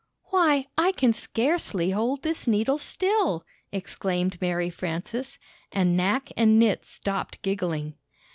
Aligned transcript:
"Why, 0.31 0.65
I 0.79 0.93
can 0.93 1.13
scarcely 1.13 1.91
hold 1.91 2.23
this 2.23 2.47
needle 2.47 2.79
still!" 2.79 3.45
exclaimed 3.71 4.41
Mary 4.41 4.71
Frances, 4.71 5.37
and 5.71 5.95
Knack 5.95 6.31
and 6.35 6.57
Knit 6.57 6.87
stopped 6.87 7.39
gigghng. 7.43 7.93